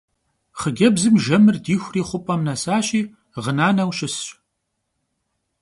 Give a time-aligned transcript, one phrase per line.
[0.59, 3.01] Xhıcebzım jjemır dixuri xhup'em nesaşi
[3.43, 4.27] ğınaneu şısş.